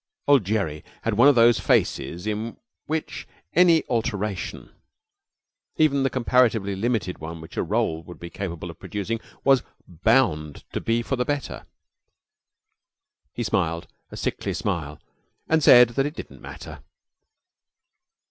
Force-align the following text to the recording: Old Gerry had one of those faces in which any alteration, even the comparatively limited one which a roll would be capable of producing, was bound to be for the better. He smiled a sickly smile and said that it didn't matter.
Old 0.27 0.45
Gerry 0.45 0.83
had 1.03 1.13
one 1.13 1.27
of 1.27 1.35
those 1.35 1.59
faces 1.59 2.25
in 2.25 2.57
which 2.87 3.27
any 3.53 3.83
alteration, 3.87 4.71
even 5.77 6.01
the 6.01 6.09
comparatively 6.09 6.75
limited 6.75 7.19
one 7.19 7.39
which 7.39 7.55
a 7.55 7.61
roll 7.61 8.01
would 8.01 8.19
be 8.19 8.31
capable 8.31 8.71
of 8.71 8.79
producing, 8.79 9.19
was 9.43 9.61
bound 9.87 10.63
to 10.73 10.81
be 10.81 11.03
for 11.03 11.17
the 11.17 11.23
better. 11.23 11.67
He 13.33 13.43
smiled 13.43 13.87
a 14.09 14.17
sickly 14.17 14.55
smile 14.55 14.99
and 15.47 15.61
said 15.61 15.89
that 15.89 16.07
it 16.07 16.15
didn't 16.15 16.41
matter. 16.41 16.81